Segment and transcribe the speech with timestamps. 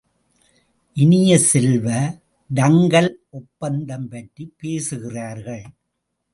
[0.97, 1.87] இனிய செல்வ,
[2.49, 5.63] டங்கல் ஒப்பந்தம் பற்றிப் பேசுகிறார்கள்.